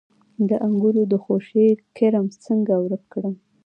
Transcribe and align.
د 0.49 0.51
انګورو 0.65 1.01
د 1.11 1.13
خوشې 1.23 1.67
کرم 1.97 2.25
څنګه 2.45 2.73
ورک 2.83 3.03
کړم؟ 3.13 3.35